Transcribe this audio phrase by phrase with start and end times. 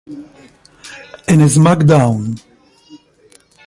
[1.31, 2.21] En "SmackDown!